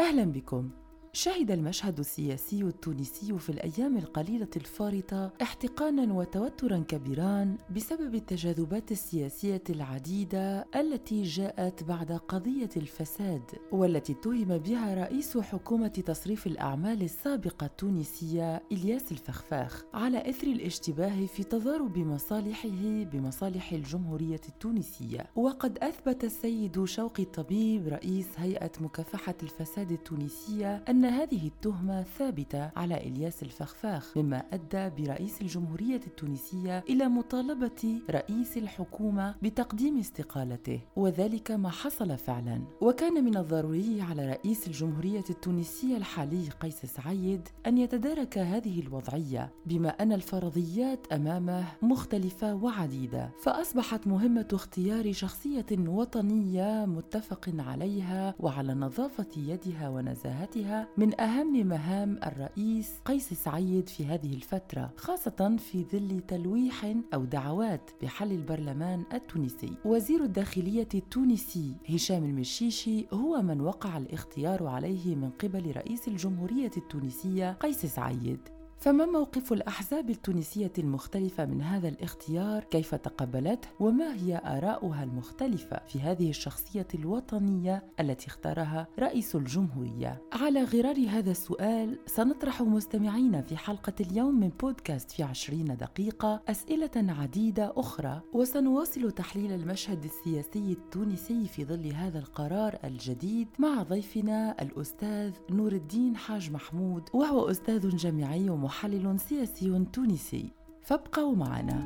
[0.00, 0.70] أهلا بكم.
[1.16, 10.66] شهد المشهد السياسي التونسي في الأيام القليلة الفارطة احتقانا وتوترا كبيران بسبب التجاذبات السياسية العديدة
[10.76, 13.42] التي جاءت بعد قضية الفساد
[13.72, 21.44] والتي اتهم بها رئيس حكومة تصريف الأعمال السابقة التونسية إلياس الفخفاخ على إثر الاشتباه في
[21.44, 22.68] تضارب مصالحه
[23.12, 25.26] بمصالح الجمهورية التونسية.
[25.36, 32.96] وقد أثبت السيد شوقي الطبيب رئيس هيئة مكافحة الفساد التونسية أن هذه التهمة ثابتة على
[32.96, 41.68] إلياس الفخفاخ مما أدى برئيس الجمهورية التونسية إلى مطالبة رئيس الحكومة بتقديم استقالته وذلك ما
[41.70, 42.62] حصل فعلا.
[42.80, 49.88] وكان من الضروري على رئيس الجمهورية التونسية الحالي قيس سعيد أن يتدارك هذه الوضعية بما
[49.88, 53.30] أن الفرضيات أمامه مختلفة وعديدة.
[53.42, 63.00] فأصبحت مهمة اختيار شخصية وطنية متفق عليها وعلى نظافة يدها ونزاهتها من أهم مهام الرئيس
[63.04, 69.72] قيس سعيد في هذه الفترة خاصة في ظل تلويح أو دعوات بحل البرلمان التونسي.
[69.84, 77.52] وزير الداخلية التونسي هشام المشيشي هو من وقع الاختيار عليه من قبل رئيس الجمهورية التونسية
[77.52, 78.40] قيس سعيد.
[78.78, 86.00] فما موقف الأحزاب التونسية المختلفة من هذا الاختيار؟ كيف تقبلته؟ وما هي آراؤها المختلفة في
[86.00, 93.92] هذه الشخصية الوطنية التي اختارها رئيس الجمهورية؟ على غرار هذا السؤال سنطرح مستمعين في حلقة
[94.00, 101.64] اليوم من بودكاست في عشرين دقيقة أسئلة عديدة أخرى وسنواصل تحليل المشهد السياسي التونسي في
[101.64, 109.20] ظل هذا القرار الجديد مع ضيفنا الأستاذ نور الدين حاج محمود وهو أستاذ جامعي محلل
[109.20, 110.50] سياسي تونسي.
[110.82, 111.78] فابقوا معنا.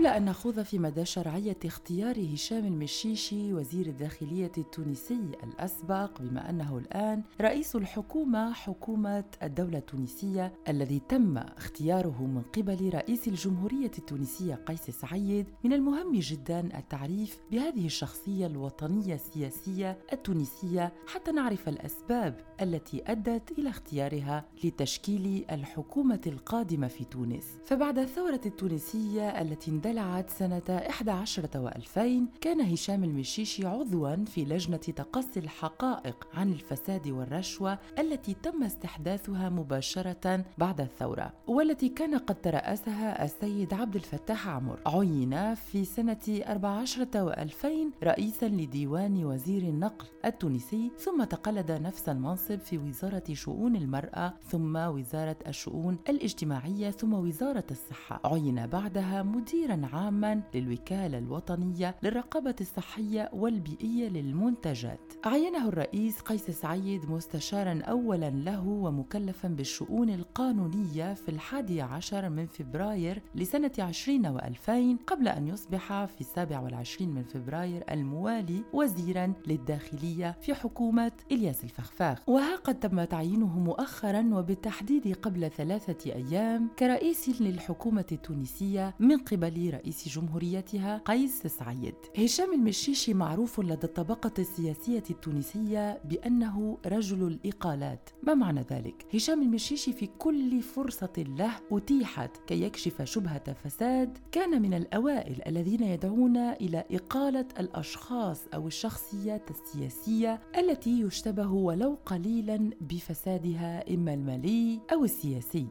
[0.00, 6.78] قبل أن نخوض في مدى شرعية اختيار هشام المشيشي وزير الداخلية التونسي الأسبق بما أنه
[6.78, 14.90] الآن رئيس الحكومة حكومة الدولة التونسية الذي تم اختياره من قبل رئيس الجمهورية التونسية قيس
[14.90, 23.58] سعيد من المهم جدا التعريف بهذه الشخصية الوطنية السياسية التونسية حتى نعرف الأسباب التي أدت
[23.58, 27.44] إلى اختيارها لتشكيل الحكومة القادمة في تونس.
[27.64, 29.89] فبعد الثورة التونسية التي اندلعت
[30.28, 38.34] سنة 11 و2000 كان هشام المشيشي عضوا في لجنة تقصي الحقائق عن الفساد والرشوة التي
[38.34, 44.78] تم استحداثها مباشرة بعد الثورة والتي كان قد ترأسها السيد عبد الفتاح عمر.
[44.86, 52.78] عين في سنة 14 و2000 رئيسا لديوان وزير النقل التونسي ثم تقلد نفس المنصب في
[52.78, 58.20] وزارة شؤون المرأة ثم وزارة الشؤون الاجتماعية ثم وزارة الصحة.
[58.24, 65.00] عين بعدها مدير مديرا عاما للوكالة الوطنية للرقابة الصحية والبيئية للمنتجات.
[65.24, 73.22] عينه الرئيس قيس سعيد مستشارا أولا له ومكلفا بالشؤون القانونية في الحادي عشر من فبراير
[73.34, 80.54] لسنة عشرين وألفين قبل أن يصبح في السابع والعشرين من فبراير الموالي وزيرا للداخلية في
[80.54, 82.28] حكومة إلياس الفخفاخ.
[82.28, 90.08] وها قد تم تعيينه مؤخرا وبالتحديد قبل ثلاثة أيام كرئيس للحكومة التونسية من قبل رئيس
[90.08, 91.94] جمهوريتها قيس سعيد.
[92.18, 98.10] هشام المشيشي معروف لدى الطبقة السياسية التونسية بأنه رجل الإقالات.
[98.22, 104.62] ما معنى ذلك؟ هشام المشيشي في كل فرصة له أتيحت كي يكشف شبهة فساد كان
[104.62, 113.94] من الأوائل الذين يدعون إلى إقالة الأشخاص أو الشخصيات السياسية التي يشتبه ولو قليلا بفسادها
[113.94, 115.66] إما المالي أو السياسي.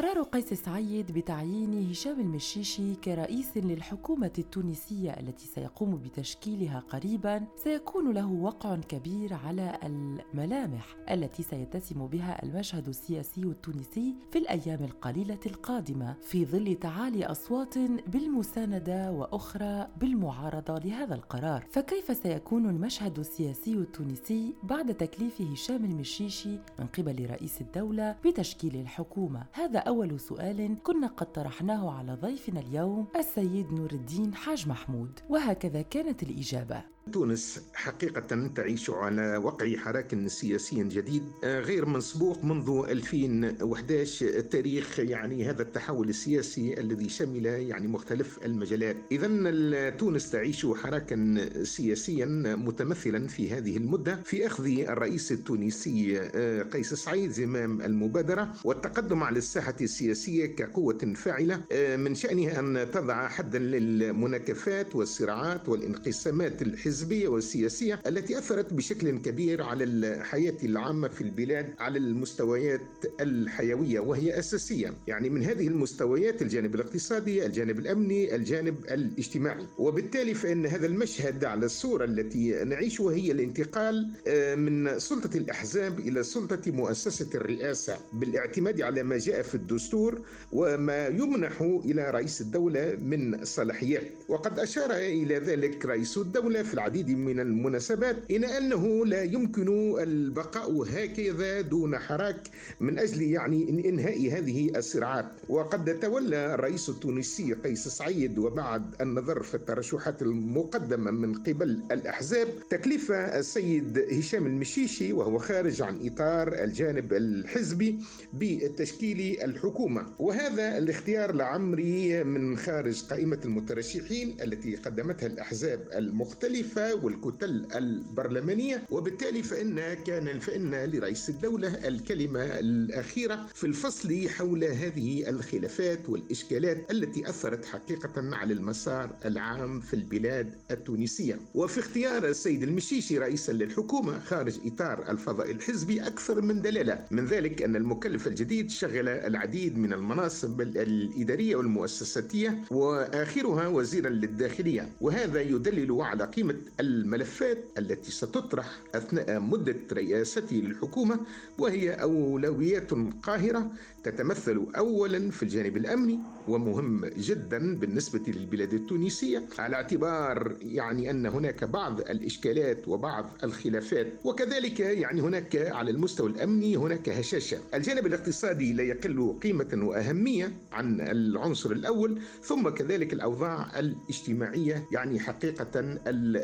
[0.00, 8.32] قرار قيس سعيد بتعيين هشام المشيشي كرئيس للحكومة التونسية التي سيقوم بتشكيلها قريبا سيكون له
[8.32, 16.44] وقع كبير على الملامح التي سيتسم بها المشهد السياسي التونسي في الأيام القليلة القادمة في
[16.44, 21.66] ظل تعالي أصوات بالمساندة وأخرى بالمعارضة لهذا القرار.
[21.70, 29.46] فكيف سيكون المشهد السياسي التونسي بعد تكليف هشام المشيشي من قبل رئيس الدولة بتشكيل الحكومة؟
[29.52, 35.82] هذا أول سؤال كنا قد طرحناه على ضيفنا اليوم السيد نور الدين حاج محمود وهكذا
[35.82, 36.82] كانت الإجابة.
[37.10, 45.50] تونس حقيقة تعيش على وقع حراك سياسي جديد آه، غير مسبوق منذ 2011 تاريخ يعني
[45.50, 48.96] هذا التحول السياسي الذي شمل يعني مختلف المجالات.
[49.12, 52.26] إذا تونس تعيش حراكا سياسيا
[52.56, 54.22] متمثلا في هذه المدة.
[54.24, 61.60] في أخذ الرئيس التونسي آه، قيس سعيد زمام المبادرة والتقدم على الساحة السياسية كقوة فاعلة
[61.72, 69.62] آه، من شأنها أن تضع حدا للمناكفات والصراعات والانقسامات الحزبية والسياسية التي أثرت بشكل كبير
[69.62, 72.80] على الحياة العامة في البلاد على المستويات
[73.20, 74.94] الحيوية وهي أساسية.
[75.06, 79.66] يعني من هذه المستويات الجانب الاقتصادي الجانب الأمني الجانب الاجتماعي.
[79.78, 86.22] وبالتالي فإن هذا المشهد على الصورة التي نعيشها هي الانتقال آه، من سلطة الأحزاب إلى
[86.22, 90.20] سلطة مؤسسة الرئاسة بالاعتماد على ما جاء في الدستور
[90.52, 94.02] وما يمنح إلى رئيس الدولة من صلاحيات.
[94.28, 100.82] وقد أشار إلى ذلك رئيس الدولة في العديد من المناسبات إلى أنه لا يمكن البقاء
[100.82, 102.48] هكذا دون حراك
[102.80, 105.26] من أجل يعني إنهاء هذه الصراعات.
[105.48, 113.12] وقد تولى الرئيس التونسي قيس سعيد وبعد النظر في الترشحات المقدمة من قبل الأحزاب تكليف
[113.12, 117.98] السيد هشام المشيشي وهو خارج عن إطار الجانب الحزبي
[118.34, 120.06] بتشكيل الحكومة.
[120.18, 126.69] وهذا الاختيار لعمري من خارج قائمة المترشحين التي قدمتها الأحزاب المختلفة.
[126.78, 136.08] والكتل البرلمانية وبالتالي فإن كان فإن لرئيس الدولة الكلمة الأخيرة في الفصل حول هذه الخلافات
[136.08, 141.38] والإشكالات التي أثرت حقيقة على المسار العام في البلاد التونسية.
[141.54, 147.04] وفي اختيار السيد المشيشي رئيسا للحكومة خارج إطار الفضاء الحزبي أكثر من دلالة.
[147.10, 154.88] من ذلك أن المكلف الجديد شغل العديد من المناصب الإدارية والمؤسساتية وآخرها وزيرا للداخلية.
[155.00, 161.20] وهذا يدلل على قيمة الملفات التي ستطرح أثناء مدة رئاسته للحكومة
[161.58, 162.90] وهي أولويات
[163.22, 163.70] قاهرة
[164.04, 166.18] تتمثل أولا في الجانب الأمني
[166.48, 174.06] ومهم جدا بالنسبة للبلاد التونسية على اعتبار يعني أن هناك بعض الإشكالات وبعض الخلافات.
[174.24, 177.58] وكذلك يعني هناك على المستوى الأمني هناك هشاشة.
[177.74, 185.98] الجانب الاقتصادي لا يقل قيمة وأهمية عن العنصر الأول ثم كذلك الأوضاع الاجتماعية يعني حقيقة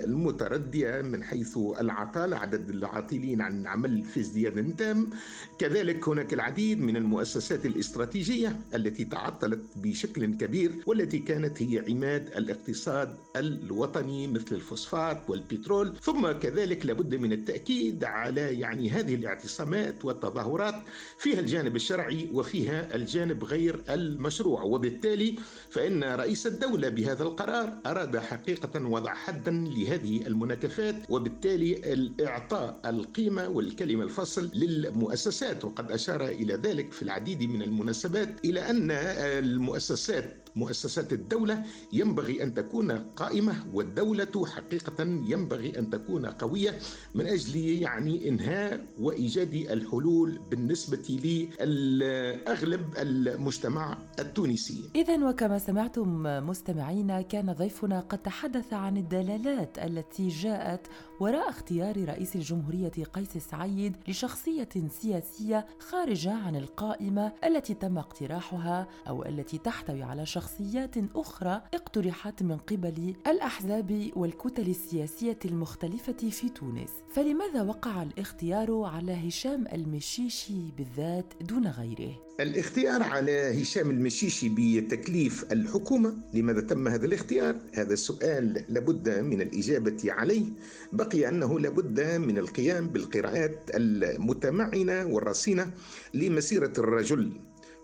[0.06, 5.11] المتردية من حيث العطالة عدد العاطلين عن العمل في ازدياد تام.
[5.58, 13.17] كذلك هناك العديد من المؤسسات الاستراتيجية التي تعطلت بشكل كبير والتي كانت هي عماد الاقتصاد
[13.37, 15.97] الوطني مثل الفوسفات والبترول.
[16.03, 20.75] ثم كذلك لابد من التأكيد على يعني هذه الاعتصامات والتظاهرات
[21.19, 24.62] فيها الجانب الشرعي وفيها الجانب غير المشروع.
[24.62, 25.37] وبالتالي
[25.70, 34.04] فإن رئيس الدولة بهذا القرار أراد حقيقة وضع حدا لهذه المناكفات وبالتالي الإعطاء القيمة والكلمة
[34.04, 41.62] الفصل للمؤسسات وقد أشار إلى ذلك في العديد من المناسبات إلى أن المؤسسات مؤسسات الدولة
[41.93, 46.79] ينبغي أن تكون قائمة والدولة حقيقة ينبغي أن تكون قوية
[47.14, 51.20] من أجل يعني إنهاء وإيجاد الحلول بالنسبة
[51.61, 54.91] لأغلب المجتمع التونسي.
[54.97, 60.81] إذا وكما سمعتم مستمعينا كان ضيفنا قد تحدث عن الدلالات التي جاءت
[61.20, 69.24] وراء اختيار رئيس الجمهورية قيس سعيد لشخصية سياسية خارجة عن القائمة التي تم اقتراحها أو
[69.24, 77.62] التي تحتوي على شخصيات أخرى اقترحت من قبل الأحزاب والكتل السياسية المختلفة في تونس فلماذا
[77.62, 86.60] وقع الاختيار على هشام المشيشي بالذات دون غيره؟ الاختيار على هشام المشيشي بتكليف الحكومة لماذا
[86.60, 90.44] تم هذا الاختيار؟ هذا السؤال لابد من الإجابة عليه.
[90.93, 95.70] بقي أنه لابد من القيام بالقراءات المتمعنة والرصينة
[96.14, 97.32] لمسيرة الرجل.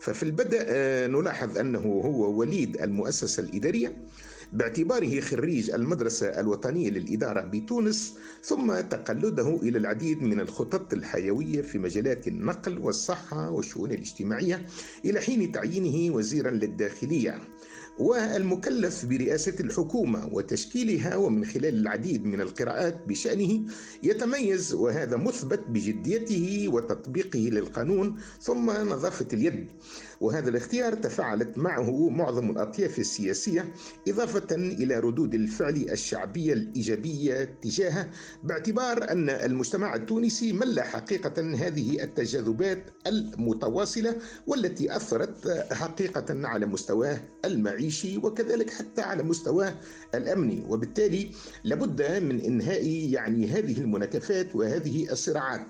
[0.01, 0.65] ففي البدء
[1.11, 3.97] نلاحظ أنه هو وليد المؤسسة الإدارية.
[4.53, 12.29] باعتباره خريج المدرسة الوطنية للإدارة بتونس ثم تقلده إلى العديد من الخطط الحيوية في مجالات
[12.29, 14.67] النقل والصحة والشؤون الاجتماعية
[15.05, 17.41] إلى حين تعيينه وزيرا للداخلية.
[17.99, 23.65] والمكلف برئاسة الحكومة وتشكيلها ومن خلال العديد من القراءات بشأنه
[24.03, 29.67] يتميز وهذا مثبت بجديته وتطبيقه للقانون ثم نظافة اليد.
[30.23, 33.73] وهذا الاختيار تفاعلت معه معظم الأطياف السياسية
[34.09, 38.11] إضافة إلى ردود الفعل الشعبية الإيجابية تجاهه
[38.45, 48.17] باعتبار أن المجتمع التونسي مل حقيقة هذه التجاذبات المتواصلة والتي أثرت حقيقة على مستواه المعيشي
[48.19, 49.75] وكذلك حتى على مستواه
[50.15, 50.65] الأمني.
[50.69, 51.31] وبالتالي
[51.65, 55.67] لابد من إنهاء يعني هذه المناكفات وهذه الصراعات.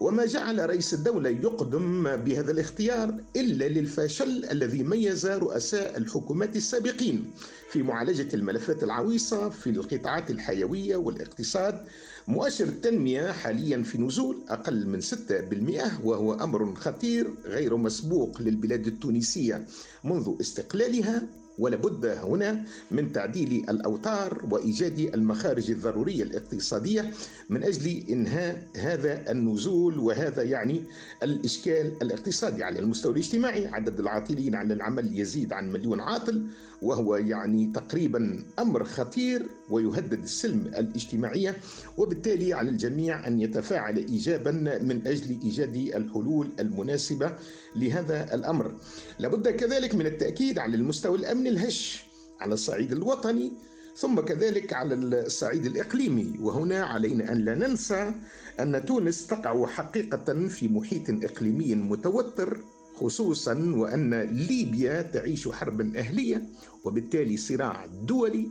[0.00, 7.30] وما جعل رئيس الدولة يقدم بهذا الاختيار إلا للفشل الذي ميز رؤساء الحكومات السابقين
[7.70, 11.80] في معالجة الملفات العويصة في القطاعات الحيوية والاقتصاد.
[12.28, 19.66] مؤشر التنمية حاليا في نزول أقل من 6% وهو أمر خطير غير مسبوق للبلاد التونسية
[20.04, 21.22] منذ استقلالها.
[21.60, 27.10] ولابد هنا من تعديل الأوتار وإيجاد المخارج الضرورية الاقتصادية
[27.50, 30.82] من أجل إنهاء هذا النزول وهذا يعني
[31.22, 36.46] الإشكال الاقتصادي على المستوى الاجتماعي عدد العاطلين عن العمل يزيد عن مليون عاطل
[36.82, 41.56] وهو يعني تقريبا أمر خطير ويهدد السلم الاجتماعيه
[41.96, 44.50] وبالتالي على الجميع أن يتفاعل ايجابا
[44.82, 47.32] من أجل إيجاد الحلول المناسبة
[47.76, 48.74] لهذا الأمر.
[49.18, 52.04] لابد كذلك من التأكيد على المستوى الأمني الهش
[52.40, 53.52] على الصعيد الوطني
[53.96, 56.38] ثم كذلك على الصعيد الإقليمي.
[56.40, 58.14] وهنا علينا أن لا ننسى
[58.60, 62.60] أن تونس تقع حقيقة في محيط إقليمي متوتر
[62.94, 66.42] خصوصا وأن ليبيا تعيش حربا أهلية
[66.84, 68.48] وبالتالي صراع دولي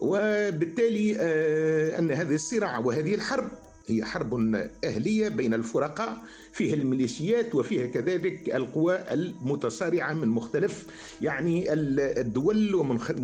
[0.00, 3.50] وبالتالي آه، أن هذا الصراع وهذه الحرب
[3.96, 4.34] هي حرب
[4.84, 6.16] أهلية بين الفرقاء
[6.52, 10.86] فيها الميليشيات وفيها كذلك القوى المتصارعة من مختلف
[11.20, 12.74] يعني الدول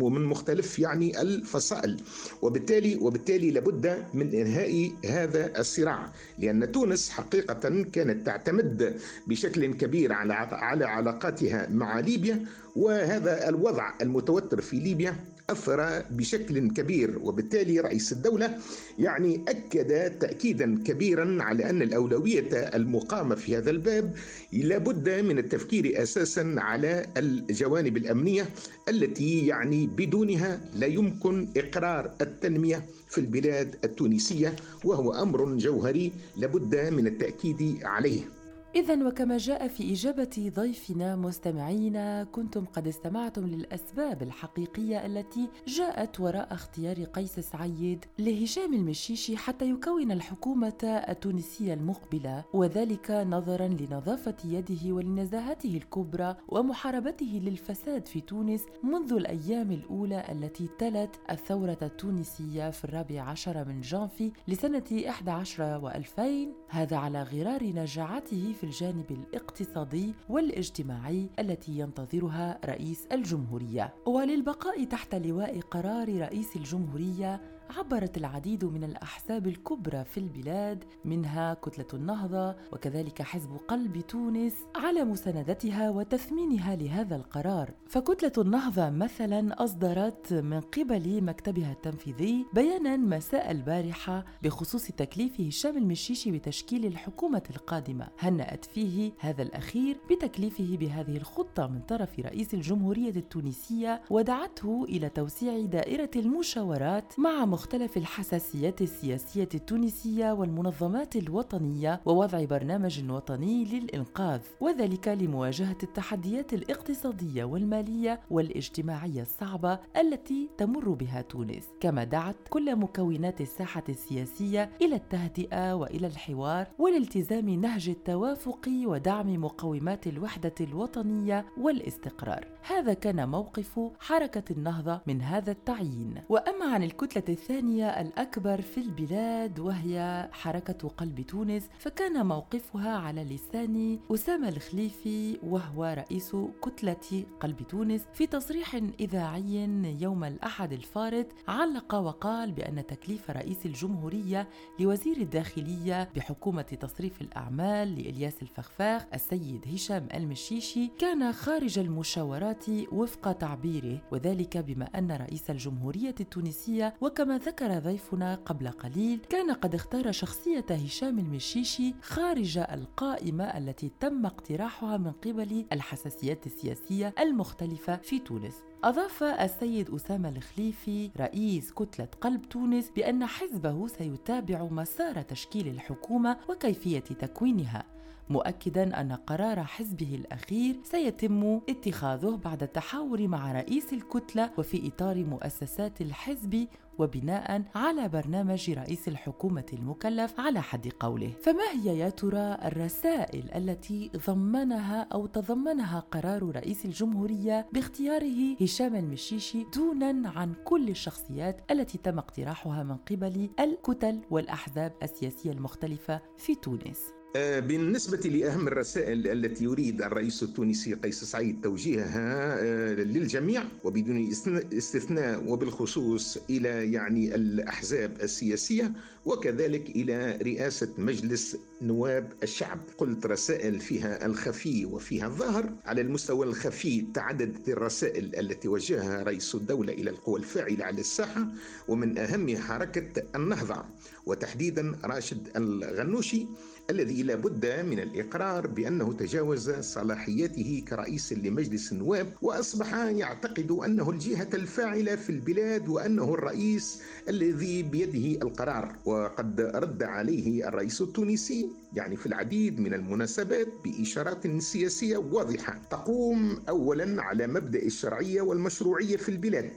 [0.01, 1.97] ومن مختلف يعني الفصائل.
[2.41, 6.09] وبالتالي وبالتالي لابد من إنهاء هذا الصراع
[6.39, 8.95] لأن تونس حقيقة كانت تعتمد
[9.27, 12.45] بشكل كبير على على علاقاتها مع ليبيا
[12.75, 15.15] وهذا الوضع المتوتر في ليبيا
[15.51, 18.57] أثر بشكل كبير وبالتالي رئيس الدولة
[18.99, 24.15] يعني أكد تأكيدا كبيرا على أن الأولوية المقامة في هذا الباب
[24.53, 28.49] لابد من التفكير أساسا على الجوانب الأمنية
[28.89, 37.07] التي يعني بدونها لا يمكن إقرار التنمية في البلاد التونسية وهو أمر جوهري لابد من
[37.07, 38.38] التأكيد عليه.
[38.75, 46.53] إذا وكما جاء في إجابة ضيفنا مستمعينا كنتم قد استمعتم للأسباب الحقيقية التي جاءت وراء
[46.53, 55.77] اختيار قيس سعيد لهشام المشيشي حتى يكون الحكومة التونسية المقبلة وذلك نظرا لنظافة يده ولنزاهته
[55.77, 63.65] الكبرى ومحاربته للفساد في تونس منذ الأيام الأولى التي تلت الثورة التونسية في الرابع عشر
[63.65, 66.21] من جانفي لسنة 11 و2000
[66.69, 73.93] هذا على غرار نجاعته في الجانب الاقتصادي والاجتماعي التي ينتظرها رئيس الجمهورية.
[74.05, 77.41] وللبقاء تحت لواء قرار رئيس الجمهورية
[77.77, 85.03] عبرت العديد من الأحزاب الكبرى في البلاد منها كتلة النهضة وكذلك حزب قلب تونس على
[85.03, 87.71] مساندتها وتثمينها لهذا القرار.
[87.87, 96.31] فكتلة النهضة مثلا أصدرت من قبل مكتبها التنفيذي بيانا مساء البارحة بخصوص تكليف هشام المشيشي
[96.31, 98.07] بتشكيل الحكومة القادمة.
[98.19, 105.65] هنأت فيه هذا الأخير بتكليفه بهذه الخطة من طرف رئيس الجمهورية التونسية ودعته إلى توسيع
[105.65, 115.77] دائرة المشاورات مع مختلف الحساسيات السياسية التونسية والمنظمات الوطنية ووضع برنامج وطني للإنقاذ وذلك لمواجهة
[115.83, 121.63] التحديات الاقتصادية والمالية والاجتماعية الصعبة التي تمر بها تونس.
[121.79, 130.07] كما دعت كل مكونات الساحة السياسية إلى التهدئة وإلى الحوار والالتزام نهج التوافق ودعم مقومات
[130.07, 132.47] الوحدة الوطنية والاستقرار.
[132.67, 136.21] هذا كان موقف حركة النهضة من هذا التعيين.
[136.29, 143.99] وأما عن الكتلة الثانية الأكبر في البلاد وهي حركة قلب تونس فكان موقفها على لسان
[144.11, 149.69] أسامة الخليفي وهو رئيس كتلة قلب تونس في تصريح إذاعي
[150.01, 154.47] يوم الأحد الفارط علق وقال بأن تكليف رئيس الجمهورية
[154.79, 164.01] لوزير الداخلية بحكومة تصريف الأعمال لإلياس الفخفاخ السيد هشام المشيشي كان خارج المشاورات وفق تعبيره
[164.11, 170.65] وذلك بما أن رئيس الجمهورية التونسية وكما ذكر ضيفنا قبل قليل كان قد اختار شخصية
[170.71, 178.53] هشام المشيشي خارج القائمة التي تم اقتراحها من قبل الحساسيات السياسية المختلفة في تونس.
[178.83, 186.99] أضاف السيد أسامة الخليفي رئيس كتلة قلب تونس بأن حزبه سيتابع مسار تشكيل الحكومة وكيفية
[186.99, 187.98] تكوينها.
[188.29, 196.01] مؤكدا أن قرار حزبه الأخير سيتم اتخاذه بعد التحاور مع رئيس الكتلة وفي إطار مؤسسات
[196.01, 196.67] الحزب
[196.99, 201.31] وبناء على برنامج رئيس الحكومة المكلف على حد قوله.
[201.43, 209.65] فما هي يا ترى الرسائل التي ضمنها أو تضمنها قرار رئيس الجمهورية باختياره هشام المشيشي
[209.75, 217.18] دونا عن كل الشخصيات التي تم اقتراحها من قبل الكتل والأحزاب السياسية المختلفة في تونس؟
[217.35, 224.29] بالنسبة لأهم الرسائل التي يريد الرئيس التونسي قيس سعيد توجيهها آه، للجميع وبدون
[224.73, 228.91] استثناء وبالخصوص إلى يعني الأحزاب السياسية
[229.25, 232.79] وكذلك إلى رئاسة مجلس نواب الشعب.
[232.97, 235.69] قلت رسائل فيها الخفي وفيها الظاهر.
[235.85, 241.47] على المستوى الخفي تعددت الرسائل التي وجهها رئيس الدولة إلى القوى الفاعلة على الساحة
[241.87, 243.85] ومن أهمها حركة النهضة.
[244.25, 246.47] وتحديدا راشد الغنوشي
[246.89, 254.47] الذي لا بد من الإقرار بأنه تجاوز صلاحياته كرئيس لمجلس النواب وأصبح يعتقد أنه الجهة
[254.53, 258.95] الفاعلة في البلاد وأنه الرئيس الذي بيده القرار.
[259.05, 267.21] وقد رد عليه الرئيس التونسي يعني في العديد من المناسبات بإشارات سياسية واضحة تقوم أولا
[267.23, 269.71] على مبدأ الشرعية والمشروعية في البلاد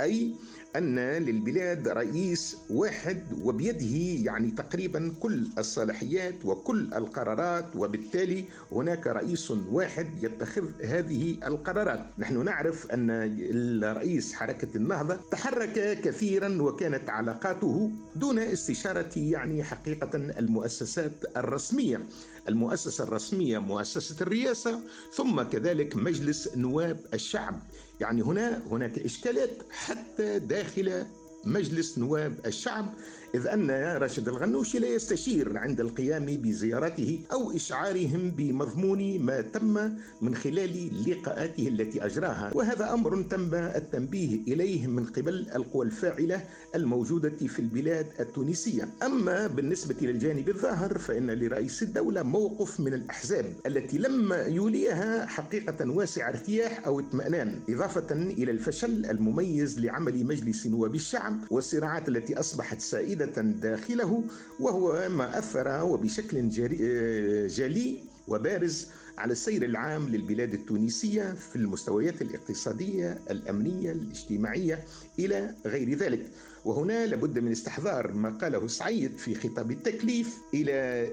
[0.00, 0.34] أي
[0.76, 10.22] أن للبلاد رئيس واحد وبيده يعني تقريبا كل الصلاحيات وكل القرارات وبالتالي هناك رئيس واحد
[10.22, 12.06] يتخذ هذه القرارات.
[12.18, 21.12] نحن نعرف أن الرئيس حركة النهضة تحرك كثيرا وكانت علاقاته دون استشارة يعني حقيقة المؤسسات
[21.36, 22.00] الرسمية.
[22.48, 24.80] المؤسسة الرسمية مؤسسة الرئاسة
[25.12, 27.60] ثم كذلك مجلس نواب الشعب.
[28.00, 31.06] يعني هنا هناك إشكالات حتى داخل
[31.48, 32.86] مجلس نواب الشعب
[33.34, 40.34] إذ أن راشد الغنوشي لا يستشير عند القيام بزيارته أو إشعارهم بمضمون ما تم من
[40.34, 42.50] خلال لقاءاته التي أجراها.
[42.54, 48.88] وهذا أمر تم التنبيه إليه من قبل القوى الفاعلة الموجودة في البلاد التونسية.
[49.02, 56.28] أما بالنسبة للجانب الظاهر فإن لرئيس الدولة موقف من الأحزاب التي لم يوليها حقيقة واسع
[56.28, 63.42] ارتياح أو اطمئنان إضافة إلى الفشل المميز لعمل مجلس نواب الشعب والصراعات التي أصبحت سائدة
[63.42, 64.24] داخله
[64.60, 66.48] وهو ما أثر وبشكل
[67.48, 68.86] جلي وبارز
[69.18, 74.84] على السير العام للبلاد التونسية في المستويات الاقتصادية الأمنية الاجتماعية
[75.18, 76.26] إلى غير ذلك.
[76.64, 80.72] وهنا لابد من استحضار ما قاله سعيد في خطاب التكليف إلى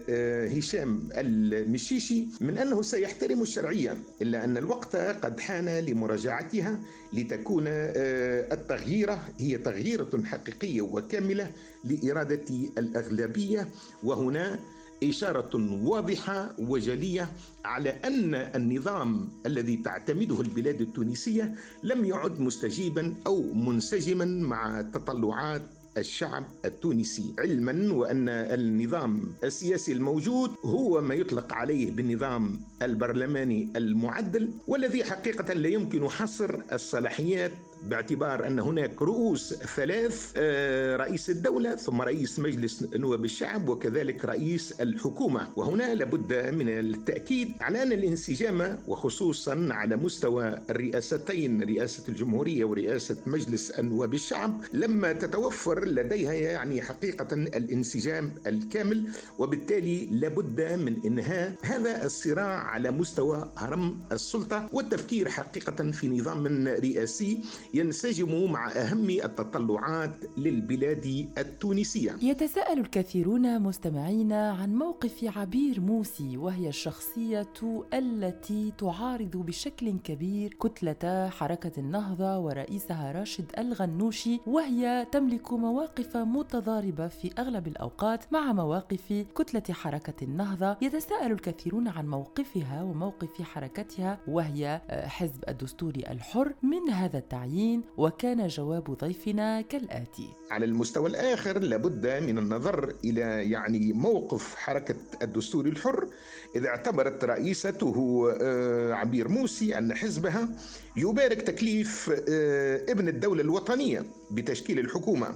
[0.09, 6.79] آه، هشام المشيشي من أنه سيحترم الشرعية إلا أن الوقت قد حان لمراجعتها
[7.13, 11.51] لتكون آه، التغييرة هي تغييرة حقيقية وكاملة
[11.83, 12.45] لإرادة
[12.77, 13.67] الأغلبية
[14.03, 14.59] وهنا
[15.03, 15.49] إشارة
[15.83, 17.29] واضحة وجلية
[17.65, 25.61] على أن النظام الذي تعتمده البلاد التونسية لم يعد مستجيبا أو منسجما مع تطلعات
[25.97, 27.33] الشعب التونسي.
[27.39, 35.67] علما وأن النظام السياسي الموجود هو ما يطلق عليه بالنظام البرلماني المعدل والذي حقيقة لا
[35.69, 37.51] يمكن حصر الصلاحيات
[37.83, 44.71] باعتبار أن هناك رؤوس ثلاث آه، رئيس الدولة ثم رئيس مجلس نواب الشعب وكذلك رئيس
[44.81, 45.47] الحكومة.
[45.55, 53.79] وهنا لابد من التأكيد على أن الانسجام وخصوصا على مستوى الرئاستين رئاسة الجمهورية ورئاسة مجلس
[53.79, 59.03] نواب الشعب لما تتوفر لديها يعني حقيقة الانسجام الكامل.
[59.39, 67.39] وبالتالي لابد من إنهاء هذا الصراع على مستوى هرم السلطة والتفكير حقيقة في نظام رئاسي
[67.75, 72.15] ينسجم مع أهم التطلعات للبلاد التونسية.
[72.21, 77.47] يتساءل الكثيرون مستمعينا عن موقف عبير موسي وهي الشخصية
[77.93, 87.31] التي تعارض بشكل كبير كتلة حركة النهضة ورئيسها راشد الغنوشي وهي تملك مواقف متضاربة في
[87.39, 90.77] أغلب الأوقات مع مواقف كتلة حركة النهضة.
[90.81, 96.53] يتساءل الكثيرون عن موقفها وموقف حركتها وهي حزب الدستوري الحر.
[96.63, 100.29] من هذا التعيين اللاعبين وكان جواب ضيفنا كالآتي.
[100.51, 106.07] على المستوى الآخر لابد من النظر إلى يعني موقف حركة الدستور الحر
[106.55, 110.49] إذا اعتبرت رئيسته آه، عبير موسي أن حزبها
[110.97, 115.27] يبارك تكليف آه، ابن الدولة الوطنية بتشكيل الحكومة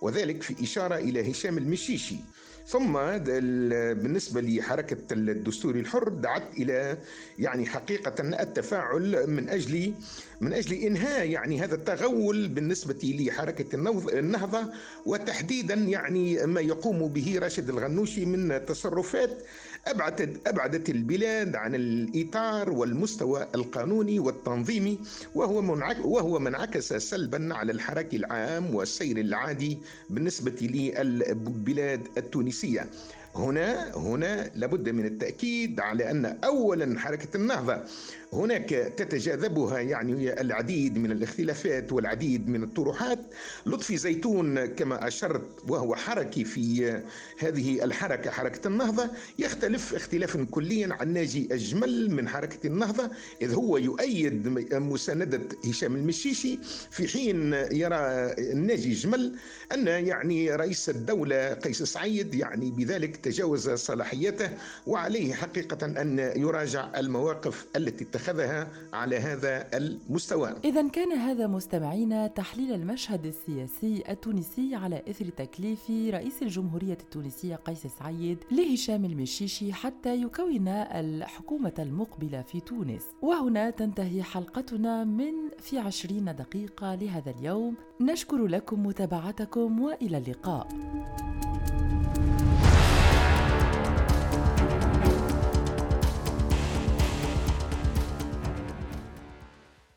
[0.00, 2.16] وذلك في إشارة إلى هشام المشيشي.
[2.66, 2.92] ثم
[3.94, 6.98] بالنسبة لحركة الدستوري الحر دعت إلى
[7.38, 9.94] يعني حقيقة التفاعل من أجل
[10.40, 13.74] من أجل إنهاء يعني هذا التغول بالنسبة لحركة
[14.18, 14.72] النهضة
[15.06, 19.42] وتحديدا يعني ما يقوم به راشد الغنوشي من تصرفات
[19.88, 24.98] أبعدت أبعدت البلاد عن الإطار والمستوى القانوني والتنظيمي
[25.34, 25.62] وهو
[26.04, 29.78] وهو من انعكس سلبا على الحراك العام والسير العادي
[30.10, 32.86] بالنسبة للبلاد التونسية.
[33.34, 37.80] هنا هنا لابد من التأكيد على أن أولا حركة النهضة
[38.34, 43.18] هناك تتجاذبها يعني العديد من الاختلافات والعديد من الطروحات.
[43.66, 46.92] لطفي زيتون كما أشرت وهو حركي في
[47.38, 53.10] هذه الحركة حركة النهضة يختلف اختلافا كليا عن ناجي أجمل من حركة النهضة
[53.42, 56.58] إذ هو يؤيد مساندة هشام المشيشي
[56.90, 59.36] في حين يرى ناجي جمل
[59.72, 64.50] أن يعني رئيس الدولة قيس سعيد يعني بذلك تجاوز صلاحيته
[64.86, 68.23] وعليه حقيقة أن يراجع المواقف التي اتخذها
[68.92, 70.54] على هذا المستوى.
[70.64, 77.86] إذا كان هذا مستمعينا تحليل المشهد السياسي التونسي على إثر تكليف رئيس الجمهورية التونسية قيس
[77.86, 83.02] سعيد لهشام المشيشي حتى يكون الحكومة المقبلة في تونس.
[83.22, 87.74] وهنا تنتهي حلقتنا من في عشرين دقيقة لهذا اليوم.
[88.00, 90.68] نشكر لكم متابعتكم وإلى اللقاء.